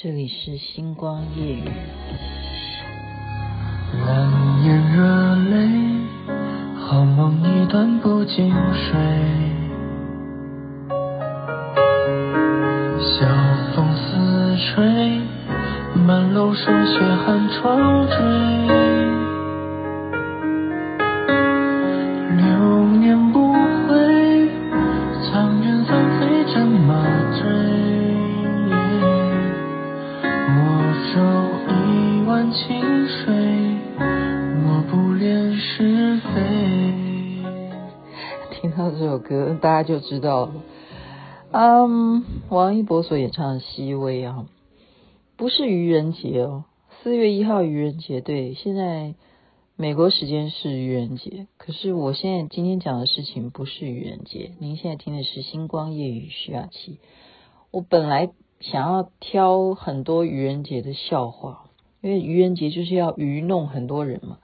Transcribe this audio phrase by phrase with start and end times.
[0.00, 1.64] 这里是星光夜雨。
[3.98, 5.68] 满眼热泪，
[6.78, 8.92] 好梦一段不经睡。
[13.00, 13.26] 晓
[13.74, 15.20] 风似吹，
[16.06, 18.87] 满楼霜雪寒窗坠。
[39.82, 40.52] 家就知道了，
[41.52, 44.46] 嗯，王一博所演唱的《熹微》啊，
[45.36, 46.64] 不是愚人节哦，
[47.02, 49.14] 四月一号愚人节，对，现在
[49.76, 56.98] 美国时间是愚人节，可是我现在今天讲的事情不是愚人节，您现在听的是星光夜雨徐雅琪。
[57.70, 61.66] 我本来想要挑很多愚人节的笑话，
[62.00, 64.38] 因为愚人节就是要愚弄很多人嘛。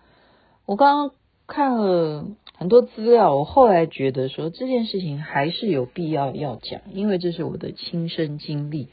[0.67, 2.27] 我刚刚看了。
[2.57, 8.89] 很多资料，我后来觉得说这件事情还是有必要要讲，因为这是我的亲身经历，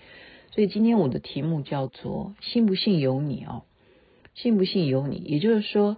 [0.51, 3.61] 所以今天我的题目叫做“信不信由你”哦，
[4.33, 5.97] 信不信由你，也就是说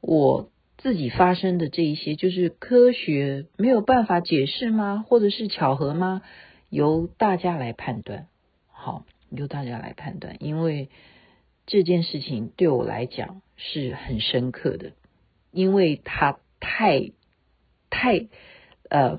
[0.00, 5.04] 我自己发生的这一些，就是科学没有办法解释吗？
[5.08, 6.22] 或者是巧合吗？
[6.70, 8.28] 由大家来判断，
[8.70, 10.88] 好，由大家来判断，因为
[11.66, 14.92] 这件事情对我来讲是很深刻的，
[15.50, 16.38] 因为它。
[16.66, 17.12] 太
[17.90, 18.26] 太
[18.88, 19.18] 呃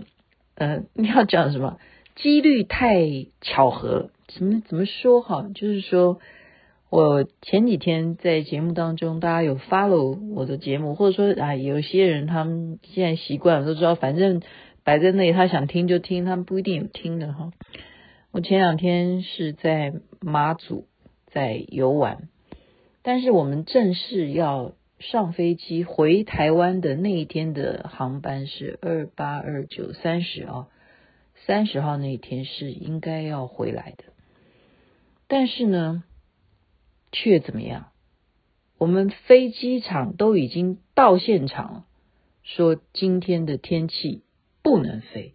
[0.56, 1.78] 呃，你要讲什么？
[2.16, 3.06] 几率太
[3.42, 5.48] 巧合，怎么怎么说哈？
[5.54, 6.20] 就是说
[6.90, 14.42] 我前几天在节目当中，大家有 follow 我的节目，或者说啊，有些人他们现在习惯了，都知道反正
[14.84, 17.52] 摆在那里，他想听就听，他们不一定有听的哈。
[18.32, 20.88] 我前两天是在马祖
[21.28, 22.28] 在游玩，
[23.04, 24.74] 但是我们正式要。
[25.00, 30.68] 上飞机回台湾的那一天的航班是二八二九三十啊，
[31.46, 34.06] 三十号那一天是应该要回来的，
[35.28, 36.04] 但是呢，
[37.12, 37.92] 却怎么样？
[38.78, 41.86] 我们飞机场都已经到现场了，
[42.44, 44.24] 说今天的天气
[44.64, 45.34] 不能飞，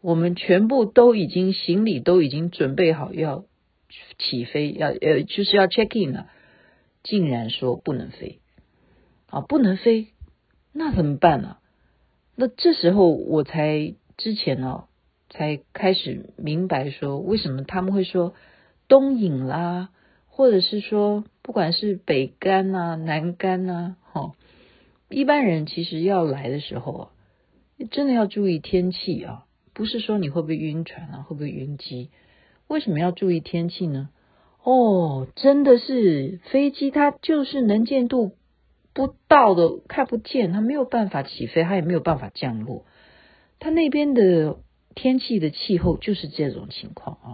[0.00, 3.44] 我们全部都已经行李都已经准备好要
[4.18, 6.28] 起飞，要呃就是要 check in 了，
[7.02, 8.40] 竟然说不能飞。
[9.30, 10.08] 啊，不能飞，
[10.72, 11.58] 那怎么办呢？
[12.34, 14.84] 那这时候我才之前呢，
[15.28, 18.34] 才开始明白说，为什么他们会说
[18.88, 19.90] 东引啦，
[20.28, 24.32] 或者是说不管是北干呐、南干呐，哈，
[25.10, 27.10] 一般人其实要来的时候啊，
[27.90, 32.10] 真的要注意天气啊，不是说你会不会晕船啊，会不会晕机？
[32.66, 34.08] 为什么要注意天气呢？
[34.62, 38.32] 哦，真的是飞机它就是能见度。
[38.98, 42.84] 不到的看不见，它没有办法起飞，它也没有办法降落。
[43.60, 44.56] 它那边的
[44.96, 47.28] 天气的气候就是这种情况啊，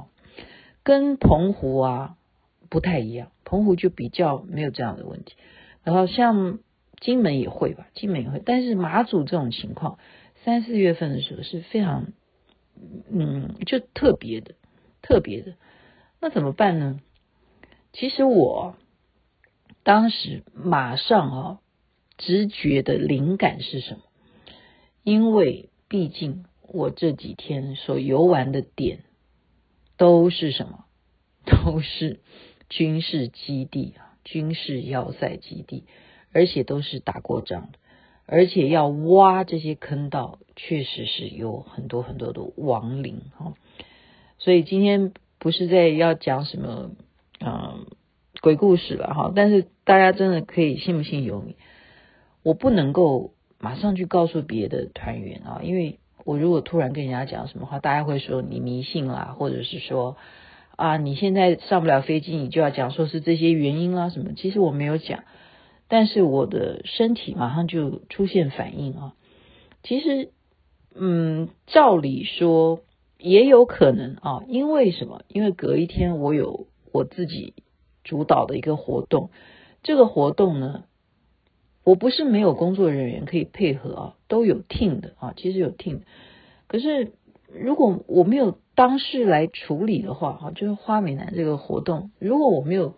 [0.82, 2.16] 跟澎湖啊
[2.69, 3.32] 不太一样。
[3.44, 5.36] 澎湖就比较没有这样的问题。
[5.84, 6.58] 然后像
[7.00, 8.42] 金门也会吧，金门也会。
[8.44, 9.98] 但是马祖这种情况，
[10.44, 12.08] 三四月份的时候是非常，
[13.10, 14.54] 嗯，就特别的，
[15.00, 15.54] 特别的。
[16.20, 17.00] 那怎么办呢？
[17.94, 18.76] 其实我。
[19.84, 21.60] 当时马上啊，
[22.16, 24.00] 直觉的灵感是什么？
[25.02, 29.00] 因为毕竟我这几天所游玩的点
[29.98, 30.86] 都是什么？
[31.44, 32.20] 都是
[32.70, 35.84] 军事基地啊，军事要塞基地，
[36.32, 37.78] 而且都是打过仗的，
[38.24, 43.52] 而且要挖这些坑道，确实是有很多很多的亡灵哈。
[44.38, 46.92] 所以今天不是在要讲什么，
[47.40, 47.86] 嗯。
[48.44, 51.56] 鬼故事了哈，但是大家真的可以信不信由你。
[52.43, 60.19] 我不能够马上去告诉别的团员啊，因为我如果突然跟人家讲什么话，大家会说你迷信啦，或者是说
[60.77, 64.35] 啊，你现在上不了飞机，你就要讲说是这些原因啦什么。
[64.37, 65.25] 其实我没有讲，
[65.88, 69.14] 但是我的身体马上就出现反应啊。
[69.82, 70.32] 其实，
[70.94, 72.81] 嗯，照理说
[73.17, 75.23] 也有可能啊，因为什么？
[75.29, 77.55] 因为隔一天我有我自己。
[78.04, 79.30] 主导的一个活动，
[79.82, 80.84] 这个活动呢，
[81.82, 86.00] 我不是没有工作人员可以配合啊，都有 team 的啊，其实有 team。
[86.68, 87.12] 可是
[87.52, 92.94] 如果我没有当事来处理的话，哈，就是花美男这个活动，如果我没有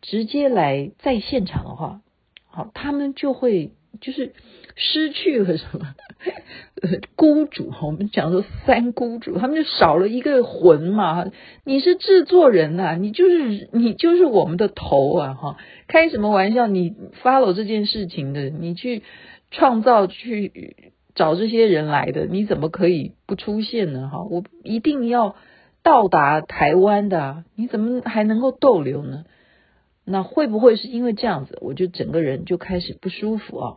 [0.00, 2.00] 直接来在现场的话，
[2.46, 4.34] 好，他们就会就是
[4.76, 5.94] 失去了什么？
[7.16, 11.26] 孤主，我们讲说三孤主，他们就少了一个魂嘛。
[11.64, 15.56] 你是制作人呐、你就是你就是我们的头啊，哈，
[15.88, 16.66] 开什么玩笑？
[16.66, 19.02] 你 follow 这件事情的，你去
[19.50, 24.08] 创造去找这些人来的，你怎么可以不出现呢？
[24.12, 25.36] 哈，我一定要
[25.82, 29.24] 到达台湾的、啊，你怎么还能够逗留呢？
[30.04, 33.76] 那会不会是因为这样子，我就整个人就开始不舒服啊？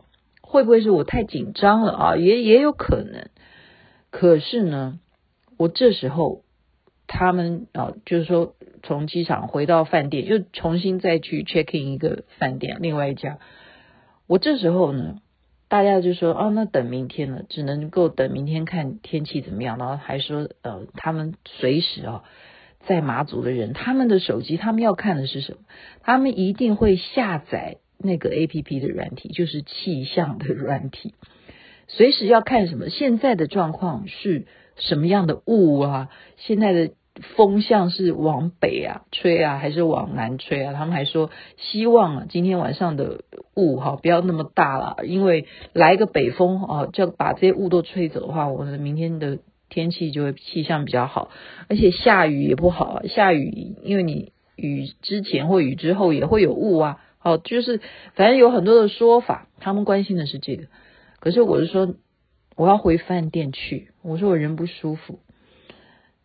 [0.50, 2.16] 会不会是我太紧张了啊？
[2.16, 3.28] 也也有可能。
[4.10, 4.98] 可是呢，
[5.56, 6.42] 我这时候
[7.06, 13.38] 他们啊，就是说从机场回到饭店，又重新再去 check in 一个饭店，另外一家。
[14.26, 15.18] 我这时候呢，
[15.68, 19.78] 大家就说啊，那等明天了，只能够等明天看天气怎么样。
[19.78, 22.24] 然后还说呃，他们随时啊。
[22.86, 25.58] 在马祖的人，他们的手机，他们要看的是什么？
[26.02, 31.14] 他们一定会下载那个 APP 的软体，就是气象的软体。
[31.86, 32.88] 随时要看什么？
[32.88, 36.08] 现在的状况是什么样的雾啊？
[36.36, 36.90] 现在的
[37.36, 40.72] 风向是往北啊吹啊，还是往南吹啊？
[40.72, 43.24] 他们还说希望啊，今天晚上的
[43.54, 49.38] 雾哈不要那么大了，因为来一个北风啊，就把这些雾都吹走的话，我们明天的。
[49.72, 51.30] 天气就会气象比较好，
[51.68, 53.02] 而且下雨也不好啊。
[53.06, 57.00] 下雨，因为你雨之前或雨之后也会有雾啊。
[57.22, 57.80] 好，就是
[58.14, 60.66] 反正有很多的说法，他们关心的是这个。
[61.20, 61.94] 可是我是说，
[62.56, 63.88] 我要回饭店去。
[64.00, 65.20] 我说我人不舒服，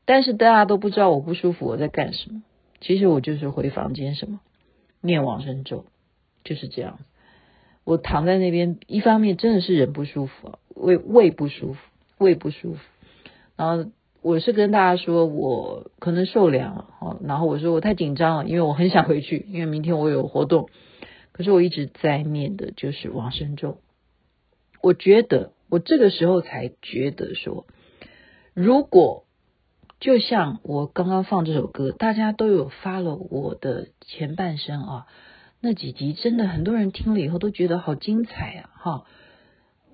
[0.05, 2.43] 但是大家都不知道我不舒服，我在干什么。
[2.79, 4.39] 其实我就是回房间什么
[5.01, 5.85] 念往生咒，
[6.45, 6.99] 就是这样。
[7.83, 11.79] 我躺在那边，一方面真的是人不舒服啊，胃胃不舒服，
[12.17, 12.79] 胃不舒服。
[13.57, 13.91] 然后
[14.25, 20.67] 我是跟大家说，我可能受凉了，然后我说我太紧张了，因为我很想回去， 因为明天我有活动。
[21.31, 23.77] 可是我一直在念的就是往生咒。
[24.81, 27.67] 我觉得我这个时候才觉得说，
[28.55, 29.25] 如果
[29.99, 35.05] 就像我刚刚放这首歌，大家都有发了我的前半生啊，
[35.61, 38.69] 那几集真的很多人听了以后都觉得好精彩啊！
[38.73, 39.05] 哈，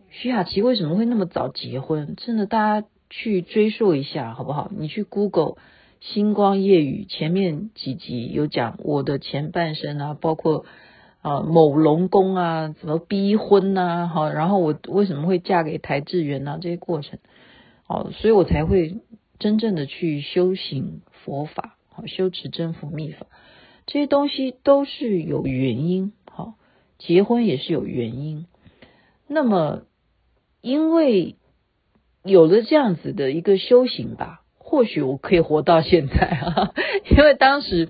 [0.09, 2.15] 徐雅琪为什么会那么早结婚？
[2.15, 2.87] 真的大家。
[3.11, 4.71] 去追溯一下好不好？
[4.75, 5.53] 你去 Google
[5.99, 10.63] 《星光夜雨》前面几集有讲我的前半生啊，包括
[11.21, 17.19] 啊、某龙宫啊，怎么逼婚呐，好，然后我为什么会嫁给台志远啊，这些过程，
[17.83, 19.01] 好，所以我才会
[19.39, 23.27] 真正的去修行佛法，好，修持真佛密法，
[23.87, 26.53] 这些东西都是有原因，好，
[26.97, 28.45] 结婚也是有原因，
[29.27, 29.81] 那么
[30.61, 31.35] 因为。
[32.23, 36.71] 有了这样子的一个修行吧，或许我可以活到现在啊！
[37.09, 37.89] 因为当时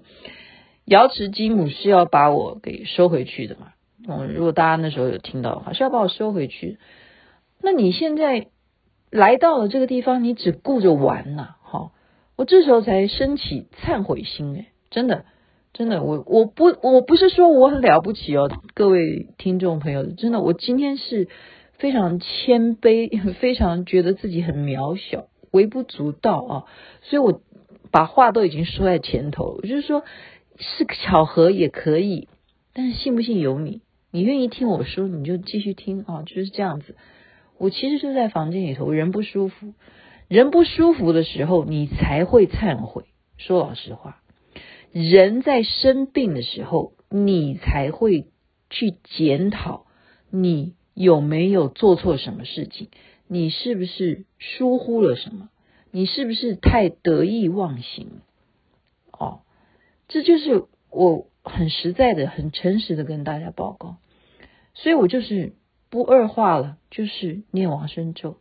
[0.85, 3.73] 瑶池金母是要把我给收回去的嘛。
[4.07, 6.77] 嗯，如果大家那时候有听到的话，是要把我收回去。
[7.61, 8.47] 那你现在
[9.11, 11.91] 来到了这个地方，你只顾着玩呐，哈！
[12.37, 15.25] 我这时候才升起忏悔心，诶，真的，
[15.73, 21.27] 真的，我我不我不是说我很了不起哦，各位听众朋友，真的，我今天是。
[21.81, 26.65] 非常谦卑， 非常觉得自己很渺小，微不足道啊！
[27.01, 27.41] 所以我
[27.89, 30.03] 把话都已经说在前头，就是说
[30.59, 32.27] 是个巧合也可以，
[32.73, 33.81] 但是信不信由你，
[34.11, 36.95] 你愿意听我说，你就继续听啊，就是这样子。
[37.57, 39.73] 我其实就在房间里头，人不舒服，
[40.27, 43.05] 人不舒服的时候，你才会忏悔。
[43.37, 44.21] 说老实话，
[44.91, 48.27] 人在生病的时候，你才会
[48.69, 49.87] 去检讨
[50.29, 50.75] 你。
[50.93, 52.89] 有没有做错什么事情？
[53.27, 55.49] 你是不是疏忽了什么？
[55.91, 58.07] 你是不是太得意忘形？
[59.11, 59.41] 哦，
[60.07, 63.97] 这就是我很实在的、很诚实的跟大家报告。
[64.73, 65.53] 所以我就是
[65.89, 68.37] 不二话了，就是念往生咒，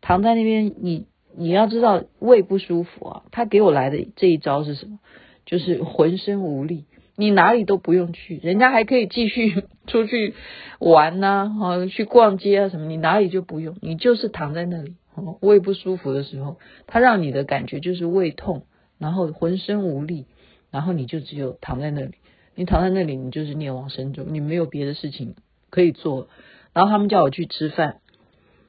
[0.00, 0.74] 躺在那边。
[0.78, 1.06] 你
[1.36, 4.98] 你要知道胃不舒服啊，他给我来的这一招是什么？
[5.44, 6.84] 就是浑身无力。
[7.22, 10.34] 你哪里都不用去，人家还可以继续 出去
[10.80, 14.96] 玩呐、哈，去逛街啊什么，你哪里就不用，你就是躺在那里，
[15.40, 18.66] 胃不舒服的时候，他让你的感觉就是胃痛，
[18.98, 20.26] 然后浑身无力，
[20.72, 22.14] 然后你就只有躺在那里，
[22.56, 25.36] 你躺在那里，你就是念往生咒，你没有别的事情
[25.70, 26.26] 可以做。
[26.72, 28.00] 然后他们叫我去吃饭，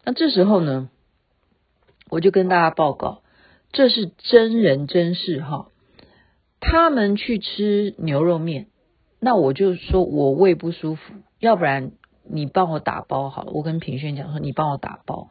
[0.06, 0.92] 那这时候呢，
[2.12, 3.24] 我就跟大家报告，
[3.72, 5.70] 这是真人真事哈。
[6.66, 8.68] 他们去吃牛肉面，
[9.20, 11.92] 那我就说我胃不舒服，要不然
[12.24, 13.52] 你帮我打包好了。
[13.52, 15.30] 我跟品轩讲说，你帮我打包，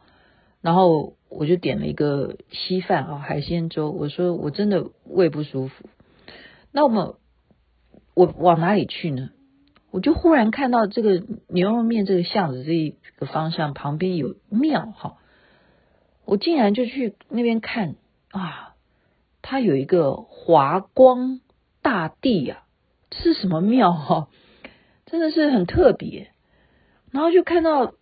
[0.61, 3.91] 然后我就点了一个稀饭啊，海鲜粥。
[3.91, 5.89] 我说我真的胃不舒服，
[6.71, 7.17] 那么
[8.13, 9.31] 我往哪里去呢？
[9.91, 15.17] 我就忽然看到这个牛肉面这个巷子这一个方向旁边有庙哈，
[16.25, 17.95] 我竟然就去那边看
[18.31, 18.72] 啊，
[19.43, 21.41] 它有一个华光
[21.83, 22.63] 大帝啊，
[23.11, 24.29] 是什么庙哈？
[25.05, 26.29] 真的是很特别。
[27.11, 27.93] 然后就看到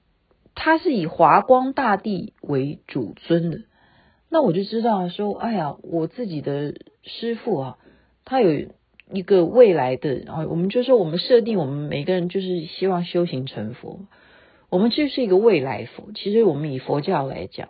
[0.56, 3.62] 他是以华光大帝为主尊的，
[4.30, 7.78] 那我就知道说，哎呀，我自己的师傅啊，
[8.24, 8.70] 他有
[9.12, 14.06] 一个未来的，然后我们就说我们设定我们每个人就是希望修行成佛，
[14.70, 16.12] 我们就是一个未来佛。
[16.16, 17.70] 其实我们以佛教来讲，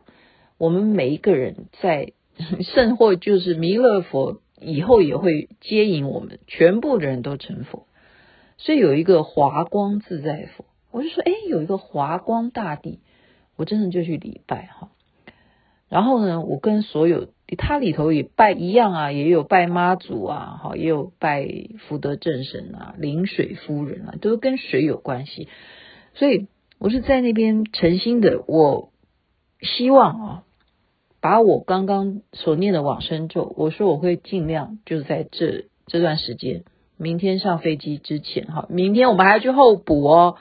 [0.59, 2.13] 我们每一个人在
[2.63, 7.87] 甚或就是弥勒佛以后也会接引我们，全部的人都成佛，
[8.57, 10.65] 所以有一个华光自在佛。
[10.91, 12.99] 我就说，哎，有一个华光大帝，
[13.55, 14.89] 我真的就去礼拜哈。
[15.87, 21.47] 然后呢，我跟所有他里头也拜一样啊，也有拜妈祖啊，哈，也有拜
[21.87, 25.47] 福德正神啊、临水夫人啊，都跟水有关系。
[26.13, 26.47] 所以
[26.77, 28.91] 我是在那边诚心的，我
[29.61, 30.43] 希望啊，
[31.21, 36.63] 把我刚刚所念的往生咒，我说我会尽量就在这这段时间，
[36.97, 40.37] 明天上飞机之前哈，明天我们还要去候补哦。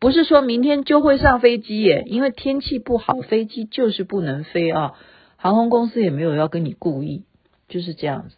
[0.00, 4.94] 不是说明天就会上飞机耶，因为天气不好，飞机就是不能飞啊。
[5.36, 7.24] 航空公司也没有要跟你故意，
[7.68, 8.36] 就是这样子。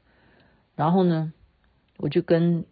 [0.77, 1.33] 然后呢，
[1.99, 2.67] 我就跟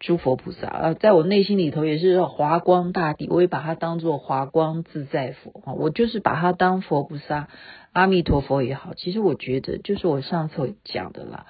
[0.00, 7.48] 诸佛菩萨啊，在我内心里头也是华光大帝，我也把它当做华光自在佛啊，我就是把它当佛菩萨，
[7.94, 8.92] 阿弥陀佛也好。
[8.92, 11.46] 其实我觉得，就是我上次讲的啦，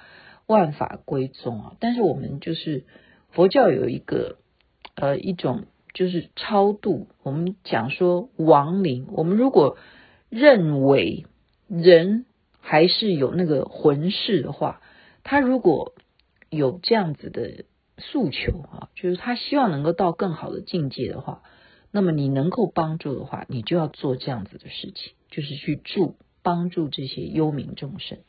[0.47, 1.73] 万法归宗啊。
[1.81, 2.85] 但是我们就是
[3.31, 4.37] 佛教有一个
[4.95, 5.65] 呃一种。
[5.97, 9.77] 就是超度，我们讲说亡灵，我们如果
[10.27, 11.25] 认为
[11.69, 12.25] 人
[12.59, 14.81] 还是有那个魂世的话，
[15.23, 15.93] 他如果
[16.49, 17.63] 有这样子的
[17.97, 21.43] 诉求啊，就是他希望能够到更好的境界的话，
[21.91, 28.19] 那么你能够帮助的话，你就要做这样子的事情，就是去助帮助这些幽冥众生。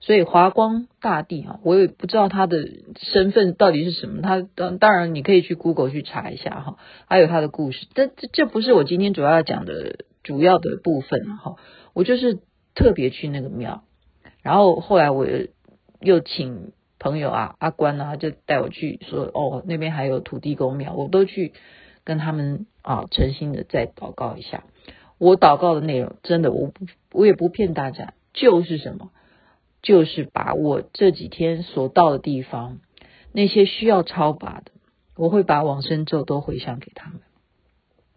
[0.00, 4.22] 所以华光大帝啊，我也不知道他的身份到底是什么。
[4.22, 7.86] 他当当然你可以去 Google 去查一下哈，还有他的故事。
[7.94, 11.56] 这这这不是我今天主要要讲的主要的部分哈。
[11.92, 12.40] 我就是
[12.74, 13.84] 特别去那个庙，
[14.42, 15.26] 然后后来我
[16.00, 21.52] 又请朋友啊阿关啊，就带我去说哦，那边还有土地公庙，我都去
[22.04, 24.64] 跟他们啊诚心的再祷告一下。
[25.20, 29.10] 我祷告的内容真的，我不我也不骗大家，就是什么。
[29.82, 32.80] 就是把我这几天所到的地方，
[33.32, 34.72] 那些需要超拔的，
[35.16, 37.20] 我会把往生咒都回向给他们。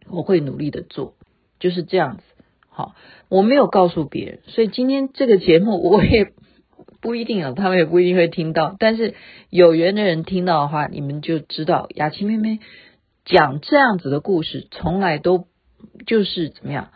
[0.09, 1.13] 我会努力的做，
[1.61, 2.23] 就是这样子。
[2.67, 2.95] 好，
[3.29, 6.33] 我没有告诉别人，所以今天这个节目我也
[6.99, 8.75] 不一定啊，他们也不一定会听到。
[8.77, 9.15] 但是
[9.49, 12.59] 有缘的人听到的话，你们就知道雅琪妹妹
[13.23, 15.47] 讲这样子的故事，从来都
[16.05, 16.91] 就是怎么样，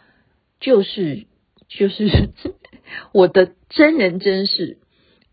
[0.60, 1.28] 就是
[1.68, 2.08] 就是。
[3.12, 4.78] 我的真人真事，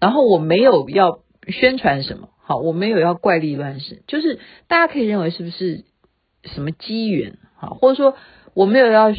[0.01, 5.85] 然后我没有要宣传什么，好，我没有要怪力乱神，就是大家可以认为是不是
[6.43, 8.17] 什么机缘，好，或者说
[8.55, 9.15] 我没有要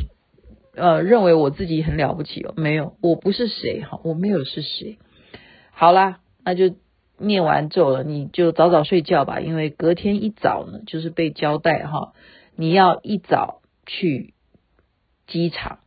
[0.75, 4.97] 呃认为我自己很了不起哦，没有，我不是谁哈，我没有是谁，
[5.71, 6.75] 好啦，那就
[7.17, 12.11] 念完咒了，你就早早睡觉吧，因为隔天一早呢，就是被交代哈，
[12.57, 14.33] 你要一早去
[15.27, 15.79] 机场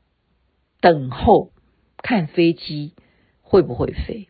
[0.81, 1.53] 等候。
[2.01, 2.95] 看飞机
[3.43, 4.29] 会不会飞？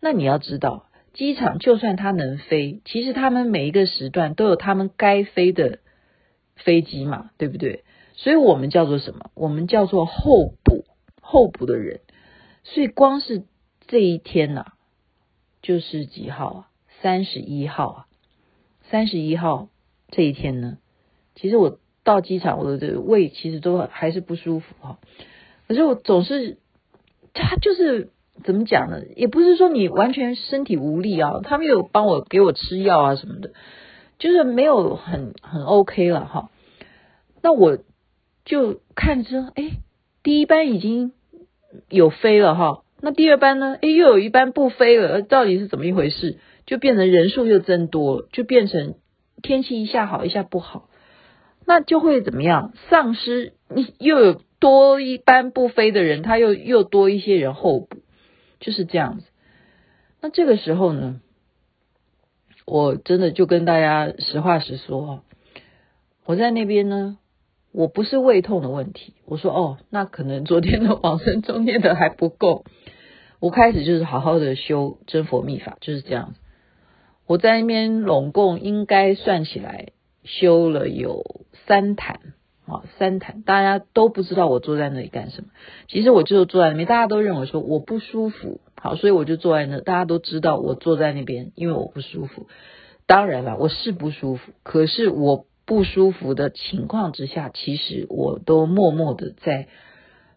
[0.00, 5.78] 那你要知道，机场就算它能飞，其实他们每一个时段都有他们该飞的
[6.56, 7.84] 飞机嘛，对不对？
[8.14, 9.30] 所以我们叫做什么？
[9.34, 10.84] 我们叫做候补，
[11.22, 12.00] 候补的人。
[12.64, 13.44] 所以光是
[13.86, 14.72] 这一天呐、
[15.62, 16.68] 就是几号啊？
[17.00, 18.06] 三十一号啊！
[18.90, 19.68] 三十一号
[20.08, 20.78] 这一天呢，
[21.36, 21.79] 其实我
[22.14, 24.98] 到机场，我的胃其实都还是不舒服哈。
[25.68, 26.58] 可是我总是。
[27.32, 28.10] 他就是
[28.42, 29.02] 怎么讲呢？
[29.14, 33.52] 也不是说你完全身体无力啊，他们有帮我给我吃药啊什么的，
[34.18, 36.50] 就是没有很很 OK 了哈。
[37.40, 37.78] 那我
[38.44, 39.78] 就看着，哎，
[40.24, 41.12] 第一班已经
[41.88, 43.76] 有飞了哈，那第二班呢？
[43.80, 46.40] 哎，又有一班不飞了，到底是怎么一回事？
[46.66, 48.96] 就变成人数又增多，就变成
[49.40, 50.88] 天气一下好一下不好，
[51.70, 52.72] 那就会怎么样？
[52.88, 54.42] 丧失你又有。
[54.60, 58.02] 多一班不飞的人，他又又多一些人候补，
[58.58, 59.24] 就是这样子。
[60.20, 61.22] 那这个时候呢，
[62.66, 65.24] 我真的就跟大家实话实说，
[66.26, 67.16] 我在那边呢，
[67.72, 69.14] 我不是胃痛的问题。
[69.24, 72.66] 我说哦，那可能昨天的往生中念的还不够。
[73.38, 76.40] 我开始就是好好的修真佛秘法，就是这样子。
[77.26, 79.92] 我在那边拢共应该算起来
[80.24, 82.20] 修了有三坛。
[82.66, 85.48] 啊，三坛大家都不知道我坐在那里干什么。
[85.88, 89.80] 其实我就坐在那边，大家都认为说我不舒服，好，所以我就坐在那。
[89.80, 92.46] 大家都知道我坐在那边，因为我不舒服。
[93.06, 99.66] 当然了，我是不舒服，可是我不舒服的情况之下，其实我都默默的在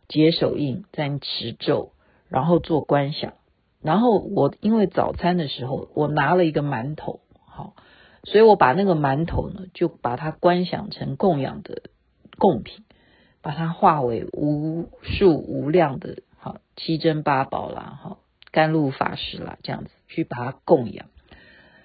[0.07, 1.91] 结手印，在持咒，
[2.29, 3.33] 然后做观想。
[3.79, 7.75] 然后我因为早餐的时候，我拿了一个馒头，好，
[8.23, 11.83] 所以我把那个馒头呢，就把它观想成供养的
[12.37, 12.83] 贡品，
[13.41, 18.17] 把它化为无数无量的好七珍八宝啦，哈
[18.51, 21.07] 甘露法师啦，这样子去把它供养，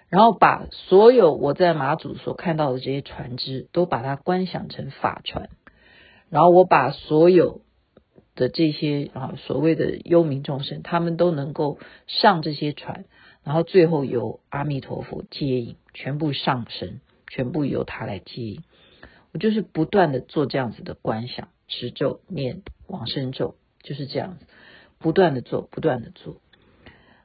[0.08, 5.50] 然后把所有我在马祖所看到的这些船只，都把它观想成法船，
[6.30, 7.60] 然后我把所有。
[8.34, 13.04] 的这些啊，所谓的幽冥众生，他们都能够上这些船，
[13.42, 18.62] 然后最后由阿弥陀佛接引，全部上升，全部由他来接引。
[19.32, 24.46] 我就是不断的做这样子的观想、持咒、念往生咒，就是这样子，
[25.00, 26.36] 不断的做，不断的做。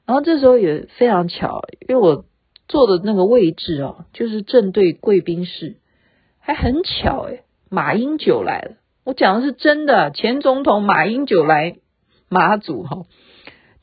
[0.08, 2.26] 然后这时候也非常巧，因为我
[2.68, 5.76] 坐的那个位置哦，就是正对贵宾室，
[6.40, 8.78] 还很巧诶，马英九来了。
[9.04, 11.76] 我讲的是真的，前总统马英九来
[12.28, 13.06] 马祖哈，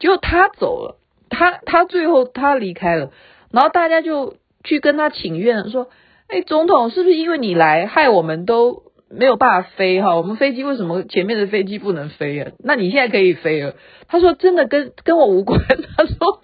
[0.01, 3.13] 结果他走了，他他最后他离开了，
[3.53, 5.89] 然后大家就去跟他请愿说，
[6.29, 10.17] 哎，总统是不是因为你来，害我们都没有办法飞哈？
[10.17, 12.53] 我们飞机为什么前面的飞机不能飞啊？
[12.59, 13.75] 那你现在可以飞了。
[14.09, 15.61] 他说真的跟跟我无关，
[15.97, 16.43] 他说，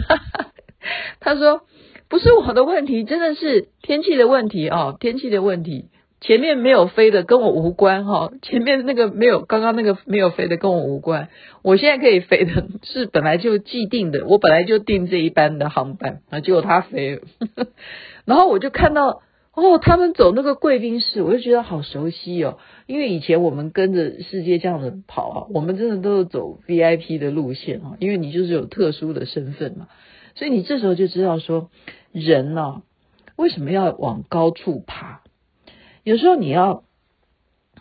[1.20, 1.62] 他说
[2.08, 5.86] 不是我的问题，真的是天气的问题哦，天气的问题。
[6.26, 11.28] 前面没有飞的跟我无关哈，前面那个没有，刚刚那个没有飞的跟我无关。
[11.60, 17.20] 我现在可以飞的是本来就既定的，我本来就订这一班的航班啊，结果他飞了，
[18.24, 19.20] 然后我就看到
[19.54, 29.88] 哦，他们走那个贵宾室，我就觉得好熟悉哦，因为以前我们跟着世界这样子跑啊，我们真的都是走 VIP 的路线啊，因为你就是有特殊的身份嘛，
[30.36, 31.68] 所以你这时候就知道说
[32.12, 32.80] 人呢，
[33.36, 35.13] 为什么要往高处爬？
[36.04, 36.84] 有时候你要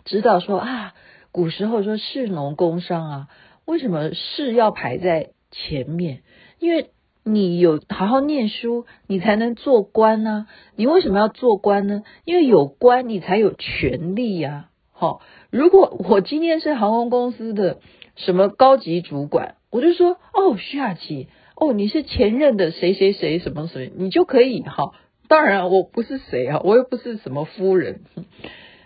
[0.05, 0.93] 知道说啊，
[1.33, 3.27] 古时候说士农工商啊，
[3.65, 6.23] 为什么士要排在前面？
[6.57, 6.91] 因为
[7.25, 10.47] 你有好好念书，你才能做官呢。
[10.77, 12.03] 你为什么要做官呢？
[12.23, 14.69] 因为有官，你才有权力呀。
[14.91, 17.79] 好，如果我今天是航空公司的
[18.15, 24.93] 什么高级主管，我就说哦，徐雅琪，哦，你是前任的谁谁谁什么谁，你就可以哈。
[25.27, 28.01] 当然，我不是谁啊，我又不是什么夫人，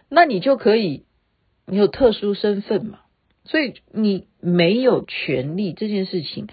[0.10, 1.06] 那你就可以，
[1.66, 3.00] 你有特殊身份嘛，
[3.44, 6.48] 所以你没有权利这件事情，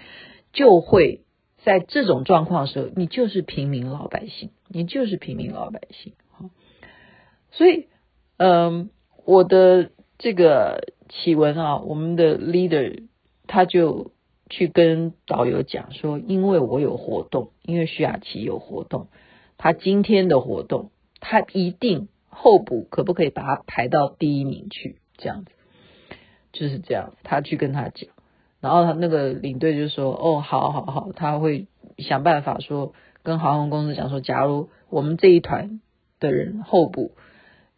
[0.51, 1.21] 就会
[1.63, 6.13] 在这种状况的时候，你就是平民老百姓，你就是平民老百姓。
[7.51, 7.87] 所以，
[8.37, 8.89] 嗯，
[9.23, 13.03] 我的这个启文啊，我们的 leader
[13.47, 14.11] 他就
[14.49, 19.07] 去跟导游讲说，因为我有活动，因为徐雅琪有活动。
[19.57, 24.99] 他今天的活动，他一定候补，可不可以把他排到第一名去？
[25.17, 25.51] 这样子，
[26.51, 27.13] 就是这样。
[27.23, 28.09] 他去跟他讲，
[28.59, 35.79] 然后他那个领队就说：“哦，好好好，他会想办法说，跟航空公司讲说，假如我们这一团
[36.19, 37.15] 的人候补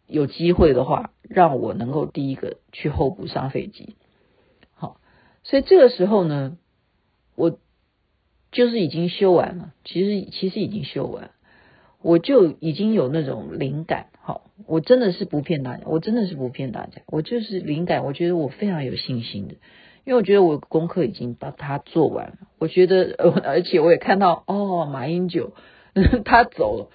[0.08, 3.96] 有机会的话，让我能够第一个去候补上飞机。”
[4.74, 5.00] 好，
[5.44, 6.58] 所以这个时候呢，
[7.36, 7.56] 我
[8.50, 11.30] 就是已经修完了，其实其实已经修完。
[12.08, 19.56] 我就已经有那种灵感，好，我真的是不骗大家，我真的是不骗大家，我就是灵感，我觉得我非常有信心的，
[20.06, 25.52] 因为我觉得我功课已经把它做完了，我觉得，而且我也看到，哦，马英九
[26.24, 26.88] 他走了，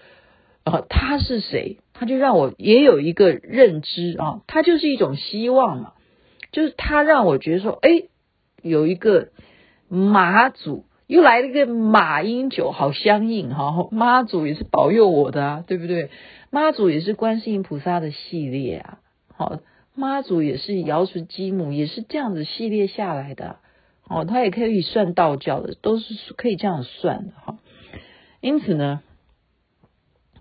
[0.63, 1.77] 啊，他是谁？
[1.93, 5.93] 他就让我也有一个认知啊，他就是一种希望嘛，
[6.51, 8.07] 就是他让我觉得说，哎，
[8.63, 9.29] 有一个
[9.87, 10.85] 马祖。
[11.07, 13.89] 又来了一个马英九，好相应哈！
[13.91, 16.09] 妈祖也是保佑我的啊，对不对？
[16.49, 18.99] 妈祖也是观世音菩萨的系列啊，
[19.35, 19.59] 好，
[19.95, 23.57] 妈祖也是瑶池金母，也是这样子系列下来的
[24.07, 24.23] 哦。
[24.23, 27.59] 他也可以算道教的，都是可以这样算的哈。
[28.39, 29.01] 因此呢，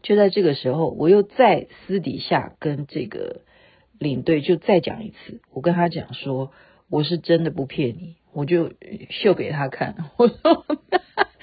[0.02, 3.40] 就在这个时候，我又在私底下跟这个
[3.98, 6.52] 领队就再讲一次，我跟他讲说，
[6.88, 8.16] 我是真的不骗你。
[8.32, 8.72] 我就
[9.10, 10.66] 秀给他看， 我说，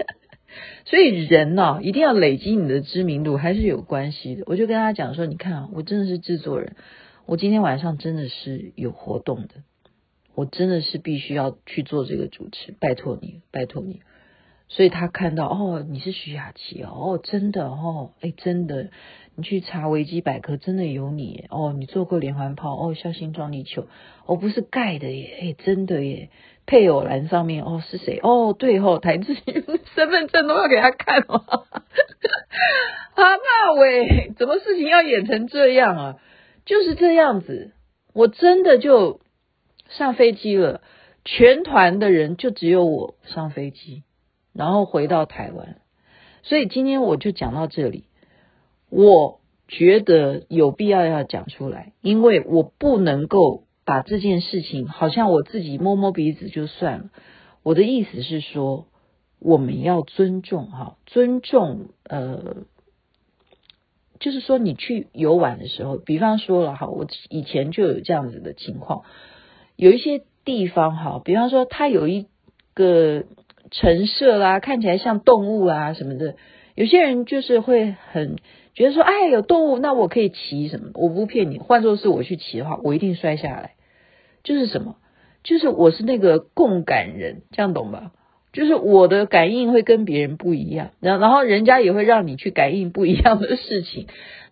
[0.85, 4.43] 所以人呢、啊，一定要累积你的知名度，还是有关系的。
[4.47, 6.75] 我就跟他讲说，你看啊，我真的是制作人，
[7.25, 9.63] 我今天晚上真的是有活动的，
[10.33, 14.01] 我真的是必须要去做这个主持，拜托你，拜托你。
[14.71, 18.91] 所以他看到哦，你是徐雅琪哦，真的哦，哎，真的，
[19.35, 23.87] 你去查维基百科，真的有你哦，你做过连环炮哦，孝心壮丽球
[24.27, 26.29] 哦，不是盖的耶，哎，真的耶，
[26.69, 29.33] 配偶栏上面哦是谁哦，对哦，台志
[29.95, 31.43] 身份证都要给他看吗？
[33.15, 36.15] 啊，那喂，怎么事情要演成这样啊？
[36.65, 37.71] 就是这样子，
[38.13, 39.19] 我真的就
[39.87, 40.81] 上飞机了，
[41.25, 44.03] 全团的人就只有我上飞机。
[44.53, 45.77] 然后回到台湾，
[46.43, 48.05] 所以今天我就讲到这里。
[48.91, 57.09] 我觉得有必要要讲出来，因为我不能够把这件事情好像我自己摸摸鼻子就算了。
[57.63, 58.85] 我的意思是说，
[59.39, 62.57] 我们要尊重哈，尊重呃，
[64.19, 69.05] 就是说你去游玩的时候，比方说了哈，我以前就有这样子的情况，
[69.75, 72.27] 有一些地方哈，比方说它有一
[72.75, 73.23] 个。
[73.71, 76.37] 陈设啦，看起来像动物啊什么的，
[76.73, 78.37] 有些人就是会很
[78.73, 80.89] 觉得说，哎，有动物，那我可以骑什么？
[80.95, 83.75] 我不骗你，换作是我去骑的话，我一定摔下来。
[84.43, 84.95] 就是什么？
[85.43, 88.11] 就是我是那个共感人，这样懂吧？
[88.51, 94.07] 就是我的感应会跟别人不一样，然然后人家也会让你去感应不一样的事情。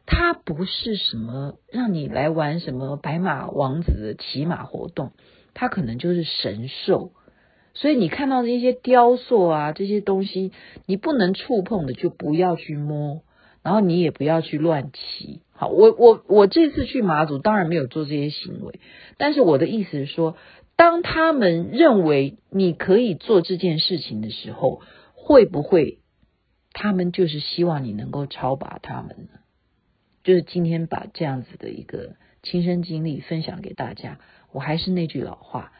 [0.05, 5.11] 它不是什么让你来玩什么白马王子的骑马活动，
[5.53, 7.11] 它可能就是神兽。
[7.73, 10.51] 所以你看到的一些雕塑啊，这些东西
[10.85, 13.21] 你不能触碰的，就不要去摸，
[13.67, 15.41] 然后你也不要去乱骑。
[15.51, 18.79] 好，我我我这次去马祖当然没有做这些行为，
[19.17, 20.37] 但是我的意思是说，
[20.77, 24.81] 当他们认为你可以做这件事情的时候，
[25.13, 25.99] 会不会
[26.71, 29.39] 他们就是希望你能够超拔他们呢？
[30.23, 34.17] 就是今天把这样子的一个亲身经历分享给大家。
[34.53, 35.73] 我还是那句老话，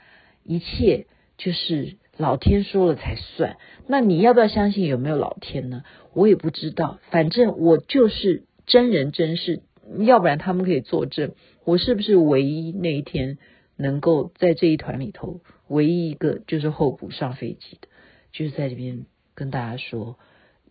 [0.44, 1.08] 一切。
[1.38, 5.84] 就是老天说了才算，那你要不要相信有没有老天呢？
[6.14, 9.62] 我也不知道，反正我就是真人真事，
[10.00, 13.38] 要不然他们可以作证，我是不是唯一那一天
[13.76, 17.88] 能够在这一团里头唯一一个就是候补上飞机的，
[18.32, 20.18] 就是在这边跟大家说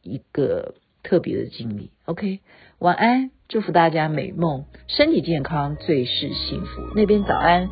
[0.02, 1.90] 一个特别的经历。
[2.06, 2.40] OK，
[2.80, 6.82] 晚安，祝福大家美梦，身体健康，最是幸福。
[6.96, 7.68] 那边早安，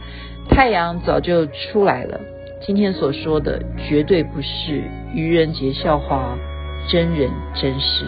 [0.48, 2.33] 太阳早就出来了。
[2.66, 6.34] 今天所说的绝对不是愚人节笑话，
[6.88, 8.06] 真人真事。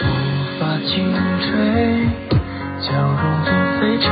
[0.00, 0.04] 无
[0.58, 1.54] 法轻吹，
[2.80, 4.10] 将容颜飞尘